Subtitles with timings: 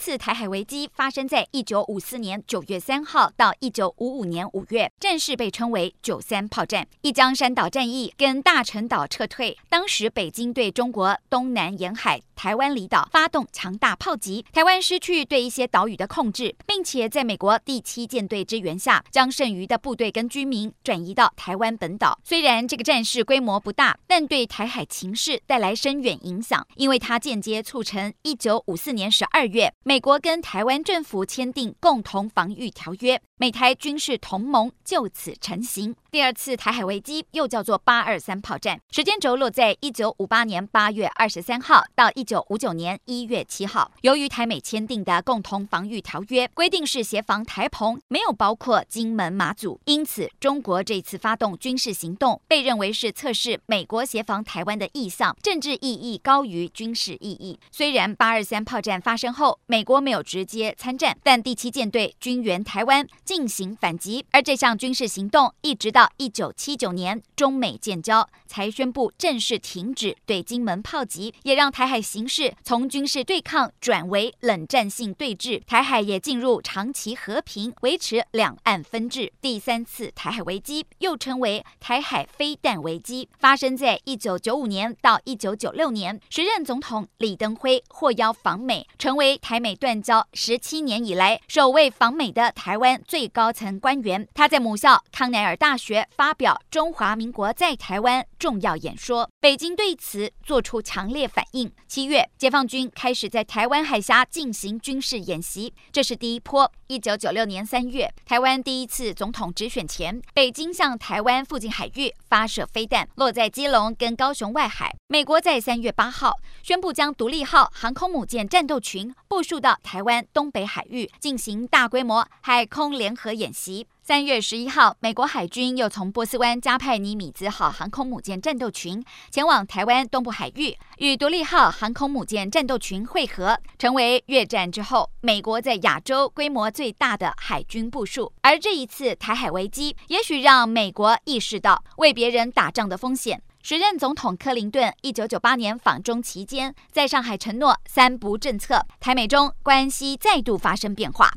[0.00, 6.88] 次台海危机发生在一九五四年九月三号到一九五五年五月，战事被称为九三炮战。
[7.02, 12.22] 一江山岛战役跟大陈岛撤退，当时北京对中国东南沿海。
[12.34, 22.18] 台湾离岛发动强大炮击，台湾失去对一些岛屿的控制，并且在美国第七舰队支援下，将剩余的部队跟居民转移到台湾本岛。
[22.24, 33.20] 虽然这个战事规模不大，但对台海情势带来深远影响，因为它间接促成一九五四年十二月美国跟台湾政府签订共同防御条约。
[33.40, 35.96] 美台军事同盟就此成型。
[36.10, 43.90] 第二次台海危机又叫做八二三炮战，时间轴落在一九五八年八月二十三号到一九五九年一月七号。
[44.02, 57.58] 由于台美签订的共同防御条约规定是协防台澎，没有包括金门、马祖，因此中国这次发动军事行动被认为是测试美国协防台湾的意向，政治意义高于军事意义。
[57.70, 63.06] 虽然八二三炮战发生后，美国没有直接参战，但第七舰队军援台湾。
[63.30, 79.32] 进行反击，而这项军事行动一直到一九七九年中美建交才宣布正式停止对金门炮击，也让台海形势从军事对抗转为冷战性对峙，台海也进入长期和平，维持两岸分治。
[79.40, 93.19] 第三次台海危机又称为台海飞弹危机，发生在一九九五年到一九九六年，时任总统李登辉获邀访美，成为台美断交十七年以来首位访美的台湾最。
[93.20, 101.70] 最高层官员，他在母校康奈尔大学发表中华民国在台湾重要演说，北京对此作出强烈反应。
[101.86, 106.72] 七月，解放军开始在台湾海峡进行军事演习，这是第一波。
[106.90, 114.92] 一九九六年三月，台湾第一次总统直选前，北京向台湾附近海域发射飞弹，落在基隆跟高雄外海。
[115.06, 123.86] 美国在三月八号宣布将独立号航空母舰战斗群部署到台湾东北海域，进行大规模海空联合演习。
[124.02, 138.32] 三月十一号，美国海军又从波斯湾加派尼米兹号航空母舰战斗群前往台湾东部海域，与独立号航空母舰战斗群会合，成为越战之后美国在亚洲规模最大的海军部署。
[138.40, 143.40] 而这一次台海危机，也许让美国意识到为别人打仗的风险。
[143.62, 151.28] 时任总统克林顿一九九八年访中期间，在上海承诺“三不”政策，台美中关系再度发生变化。